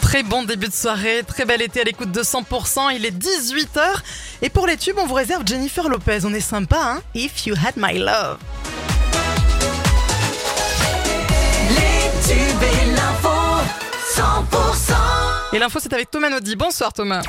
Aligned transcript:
Très 0.00 0.22
bon 0.22 0.44
début 0.44 0.68
de 0.68 0.72
soirée, 0.72 1.24
très 1.26 1.44
bel 1.44 1.60
été 1.62 1.80
à 1.80 1.84
l'écoute 1.84 2.12
de 2.12 2.22
100%, 2.22 2.94
il 2.94 3.04
est 3.04 3.10
18h 3.10 3.80
et 4.40 4.50
pour 4.50 4.68
les 4.68 4.76
tubes 4.76 4.96
on 4.98 5.06
vous 5.06 5.14
réserve 5.14 5.42
Jennifer 5.44 5.88
Lopez, 5.88 6.20
on 6.24 6.32
est 6.32 6.40
sympa 6.40 6.78
hein? 6.80 7.02
If 7.14 7.46
You 7.46 7.56
Had 7.56 7.74
My 7.76 7.98
Love. 7.98 8.38
Les 11.70 12.32
tubes 12.32 12.62
et 12.62 12.86
l'info, 12.94 13.28
100%. 14.14 14.94
Et 15.54 15.58
l'info 15.58 15.80
c'est 15.82 15.92
avec 15.92 16.10
Thomas 16.10 16.30
Naudy, 16.30 16.54
bonsoir 16.54 16.92
Thomas. 16.92 17.22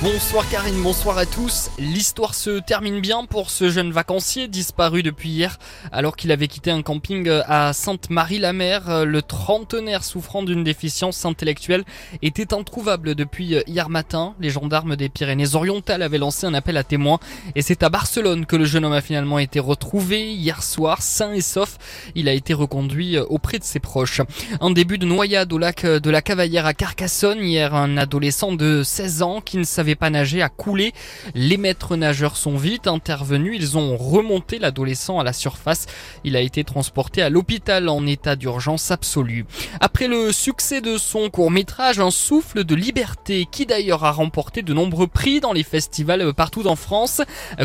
Bonsoir 0.00 0.48
Karine, 0.48 0.80
bonsoir 0.80 1.18
à 1.18 1.26
tous. 1.26 1.68
L'histoire 1.76 2.36
se 2.36 2.60
termine 2.60 3.00
bien 3.00 3.24
pour 3.24 3.50
ce 3.50 3.68
jeune 3.68 3.90
vacancier 3.90 4.46
disparu 4.46 5.02
depuis 5.02 5.30
hier 5.30 5.58
alors 5.90 6.14
qu'il 6.14 6.30
avait 6.30 6.46
quitté 6.46 6.70
un 6.70 6.82
camping 6.82 7.28
à 7.28 7.72
Sainte-Marie-la-Mer. 7.72 9.04
Le 9.04 9.22
trentenaire 9.22 10.04
souffrant 10.04 10.44
d'une 10.44 10.62
déficience 10.62 11.24
intellectuelle 11.24 11.82
était 12.22 12.54
introuvable 12.54 13.16
depuis 13.16 13.56
hier 13.66 13.88
matin. 13.88 14.36
Les 14.38 14.50
gendarmes 14.50 14.94
des 14.94 15.08
Pyrénées-Orientales 15.08 16.02
avaient 16.02 16.18
lancé 16.18 16.46
un 16.46 16.54
appel 16.54 16.76
à 16.76 16.84
témoins 16.84 17.18
et 17.56 17.62
c'est 17.62 17.82
à 17.82 17.88
Barcelone 17.88 18.46
que 18.46 18.54
le 18.54 18.66
jeune 18.66 18.84
homme 18.84 18.92
a 18.92 19.00
finalement 19.00 19.40
été 19.40 19.58
retrouvé 19.58 20.32
hier 20.32 20.62
soir, 20.62 21.02
sain 21.02 21.32
et 21.32 21.40
sauf. 21.40 21.78
Il 22.14 22.28
a 22.28 22.32
été 22.34 22.54
reconduit 22.54 23.18
auprès 23.18 23.58
de 23.58 23.64
ses 23.64 23.80
proches. 23.80 24.20
Un 24.60 24.70
début 24.70 24.98
de 24.98 25.06
noyade 25.06 25.52
au 25.52 25.58
lac 25.58 25.84
de 25.84 26.10
la 26.10 26.22
Cavaillère 26.22 26.66
à 26.66 26.74
Carcassonne 26.74 27.42
hier, 27.42 27.74
un 27.74 27.96
adolescent 27.96 28.52
de 28.52 28.84
16 28.84 29.22
ans 29.22 29.40
qui 29.40 29.58
ne 29.58 29.71
savait 29.72 29.94
pas 29.94 30.10
nager 30.10 30.42
a 30.42 30.48
coulé. 30.48 30.92
Les 31.34 31.56
maîtres 31.56 31.96
nageurs 31.96 32.36
sont 32.36 32.56
vite 32.56 32.86
intervenus. 32.86 33.56
Ils 33.58 33.78
ont 33.78 33.96
remonté 33.96 34.58
l'adolescent 34.58 35.18
à 35.18 35.24
la 35.24 35.32
surface. 35.32 35.86
Il 36.24 36.36
a 36.36 36.40
été 36.40 36.62
transporté 36.62 37.22
à 37.22 37.30
l'hôpital 37.30 37.88
en 37.88 38.06
état 38.06 38.36
d'urgence 38.36 38.90
absolue. 38.90 39.46
Après 39.80 40.08
le 40.08 40.32
succès 40.32 40.80
de 40.80 40.98
son 40.98 41.30
court 41.30 41.50
métrage, 41.50 41.98
un 41.98 42.10
souffle 42.10 42.64
de 42.64 42.74
liberté 42.74 43.46
qui 43.50 43.66
d'ailleurs 43.66 44.04
a 44.04 44.12
remporté 44.12 44.62
de 44.62 44.74
nombreux 44.74 45.06
prix 45.06 45.40
dans 45.40 45.52
les 45.52 45.62
festivals 45.62 46.34
partout 46.34 46.66
en 46.66 46.76
France. 46.76 47.22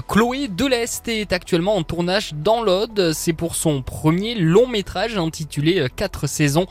Chloé 0.07 0.47
Delest 0.47 1.07
est 1.07 1.33
actuellement 1.33 1.75
en 1.75 1.83
tournage 1.83 2.33
dans 2.33 2.61
l'Aude. 2.61 3.11
C'est 3.13 3.33
pour 3.33 3.55
son 3.55 3.81
premier 3.81 4.35
long 4.35 4.67
métrage 4.67 5.17
intitulé 5.17 5.85
4 5.95 6.27
saisons. 6.27 6.67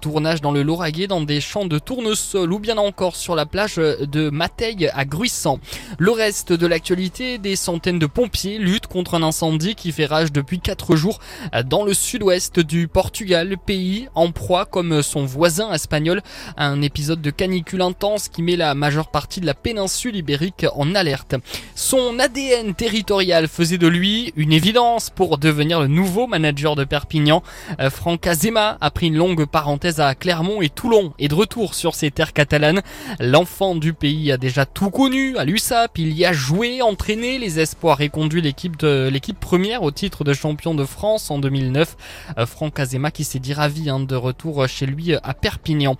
Tournage 0.00 0.40
dans 0.40 0.52
le 0.52 0.62
Lauragais 0.62 1.06
dans 1.06 1.20
des 1.20 1.40
champs 1.40 1.66
de 1.66 1.78
tournesol 1.78 2.52
ou 2.52 2.58
bien 2.58 2.78
encore 2.78 3.16
sur 3.16 3.34
la 3.34 3.46
plage 3.46 3.76
de 3.76 4.30
Matei 4.30 4.71
à 4.92 5.04
Gruissant. 5.04 5.58
Le 5.98 6.10
reste 6.10 6.52
de 6.52 6.66
l'actualité, 6.66 7.38
des 7.38 7.56
centaines 7.56 7.98
de 7.98 8.06
pompiers 8.06 8.58
luttent 8.58 8.86
contre 8.86 9.14
un 9.14 9.22
incendie 9.22 9.74
qui 9.74 9.92
fait 9.92 10.06
rage 10.06 10.32
depuis 10.32 10.60
4 10.60 10.96
jours 10.96 11.20
dans 11.66 11.84
le 11.84 11.94
sud-ouest 11.94 12.60
du 12.60 12.88
Portugal, 12.88 13.56
pays 13.58 14.08
en 14.14 14.32
proie 14.32 14.66
comme 14.66 15.02
son 15.02 15.24
voisin 15.24 15.72
espagnol 15.72 16.22
à 16.56 16.66
un 16.66 16.82
épisode 16.82 17.20
de 17.20 17.30
canicule 17.30 17.82
intense 17.82 18.28
qui 18.28 18.42
met 18.42 18.56
la 18.56 18.74
majeure 18.74 19.10
partie 19.10 19.40
de 19.40 19.46
la 19.46 19.54
péninsule 19.54 20.16
ibérique 20.16 20.66
en 20.74 20.94
alerte. 20.94 21.34
Son 21.74 22.18
ADN 22.18 22.74
territorial 22.74 23.48
faisait 23.48 23.78
de 23.78 23.86
lui 23.86 24.32
une 24.36 24.52
évidence 24.52 25.10
pour 25.10 25.38
devenir 25.38 25.80
le 25.80 25.88
nouveau 25.88 26.26
manager 26.26 26.76
de 26.76 26.84
Perpignan. 26.84 27.42
Franck 27.90 28.26
Azema 28.26 28.78
a 28.80 28.90
pris 28.90 29.08
une 29.08 29.16
longue 29.16 29.46
parenthèse 29.46 30.00
à 30.00 30.14
Clermont 30.14 30.62
et 30.62 30.68
Toulon 30.68 31.12
et 31.18 31.28
de 31.28 31.34
retour 31.34 31.74
sur 31.74 31.94
ses 31.94 32.10
terres 32.10 32.32
catalanes. 32.32 32.82
L'enfant 33.20 33.74
du 33.74 33.92
pays 33.92 34.32
a 34.32 34.36
déjà 34.36 34.61
tout 34.66 34.90
connu 34.90 35.36
à 35.38 35.44
l'USAP, 35.44 35.98
il 35.98 36.12
y 36.12 36.24
a 36.24 36.32
joué, 36.32 36.82
entraîné 36.82 37.38
les 37.38 37.58
espoirs 37.58 38.00
et 38.00 38.08
conduit 38.08 38.42
l'équipe 38.42 39.40
première 39.40 39.82
au 39.82 39.90
titre 39.90 40.24
de 40.24 40.32
champion 40.32 40.74
de 40.74 40.84
France 40.84 41.30
en 41.30 41.38
2009. 41.38 41.96
Euh, 42.38 42.46
Franck 42.46 42.78
Azema 42.78 43.10
qui 43.10 43.24
s'est 43.24 43.38
dit 43.38 43.54
ravi 43.54 43.88
hein, 43.88 44.00
de 44.00 44.14
retour 44.14 44.66
chez 44.68 44.86
lui 44.86 45.14
à 45.14 45.34
Perpignan. 45.34 45.96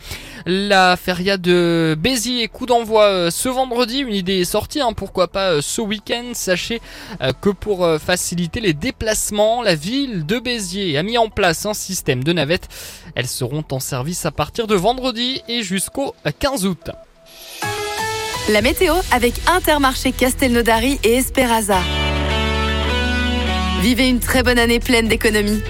La 0.46 0.96
feria 0.96 1.36
de 1.36 1.96
Béziers, 1.98 2.48
coup 2.48 2.66
d'envoi 2.66 3.04
euh, 3.04 3.30
ce 3.30 3.48
vendredi, 3.48 4.00
une 4.00 4.14
idée 4.14 4.40
est 4.40 4.44
sortie, 4.44 4.80
hein, 4.80 4.92
pourquoi 4.92 5.28
pas 5.28 5.52
euh, 5.52 5.60
ce 5.62 5.80
week-end. 5.80 6.32
Sachez 6.34 6.80
que 7.40 7.50
pour 7.50 7.86
faciliter 8.00 8.60
les 8.60 8.74
déplacements, 8.74 9.62
la 9.62 9.74
ville 9.74 10.26
de 10.26 10.38
Béziers 10.38 10.96
a 10.98 11.02
mis 11.02 11.18
en 11.18 11.28
place 11.28 11.66
un 11.66 11.74
système 11.74 12.24
de 12.24 12.32
navettes. 12.32 12.68
Elles 13.14 13.26
seront 13.26 13.64
en 13.70 13.80
service 13.80 14.26
à 14.26 14.30
partir 14.30 14.66
de 14.66 14.74
vendredi 14.74 15.42
et 15.48 15.62
jusqu'au 15.62 16.14
15 16.38 16.66
août. 16.66 16.90
La 18.48 18.60
météo 18.60 18.94
avec 19.12 19.34
Intermarché 19.46 20.10
Castelnaudary 20.10 20.98
et 21.04 21.14
Esperaza. 21.14 21.78
Vivez 23.82 24.08
une 24.08 24.18
très 24.18 24.42
bonne 24.42 24.58
année 24.58 24.80
pleine 24.80 25.06
d'économies. 25.06 25.62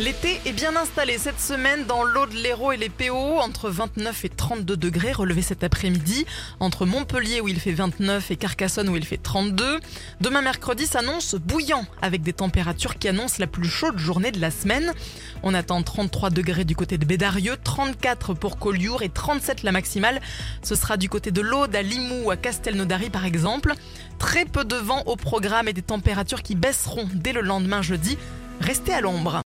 L'été 0.00 0.40
est 0.44 0.52
bien 0.52 0.74
installé 0.74 1.18
cette 1.18 1.38
semaine 1.38 1.84
dans 1.86 2.02
l'eau 2.02 2.26
de 2.26 2.34
l'Hérault 2.34 2.72
et 2.72 2.76
les 2.76 2.88
PO, 2.88 3.38
entre 3.38 3.70
29 3.70 4.24
et 4.24 4.28
32 4.28 4.76
degrés 4.76 5.12
relevés 5.12 5.40
cet 5.40 5.62
après-midi, 5.62 6.26
entre 6.58 6.84
Montpellier 6.84 7.40
où 7.40 7.46
il 7.46 7.60
fait 7.60 7.70
29 7.70 8.32
et 8.32 8.36
Carcassonne 8.36 8.88
où 8.88 8.96
il 8.96 9.04
fait 9.04 9.18
32. 9.18 9.78
Demain 10.20 10.42
mercredi 10.42 10.88
s'annonce 10.88 11.36
bouillant 11.36 11.86
avec 12.02 12.22
des 12.22 12.32
températures 12.32 12.98
qui 12.98 13.06
annoncent 13.06 13.36
la 13.38 13.46
plus 13.46 13.68
chaude 13.68 13.96
journée 13.96 14.32
de 14.32 14.40
la 14.40 14.50
semaine. 14.50 14.92
On 15.44 15.54
attend 15.54 15.80
33 15.80 16.30
degrés 16.30 16.64
du 16.64 16.74
côté 16.74 16.98
de 16.98 17.04
Bédarieux, 17.04 17.56
34 17.62 18.34
pour 18.34 18.58
Collioure 18.58 19.02
et 19.02 19.10
37 19.10 19.62
la 19.62 19.70
maximale. 19.70 20.20
Ce 20.64 20.74
sera 20.74 20.96
du 20.96 21.08
côté 21.08 21.30
de 21.30 21.40
l'Aude, 21.40 21.76
à 21.76 21.82
Limoux, 21.82 22.32
à 22.32 22.36
Castelnaudary 22.36 23.10
par 23.10 23.24
exemple. 23.24 23.74
Très 24.18 24.44
peu 24.44 24.64
de 24.64 24.76
vent 24.76 25.04
au 25.06 25.14
programme 25.14 25.68
et 25.68 25.72
des 25.72 25.82
températures 25.82 26.42
qui 26.42 26.56
baisseront 26.56 27.08
dès 27.14 27.32
le 27.32 27.42
lendemain 27.42 27.80
jeudi. 27.80 28.18
Restez 28.60 28.92
à 28.92 29.00
l'ombre. 29.00 29.42